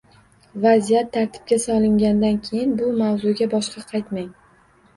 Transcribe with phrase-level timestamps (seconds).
[0.63, 4.31] Vaziyat tartibga solingandan keyin bu mavzuga boshqa qaytmang.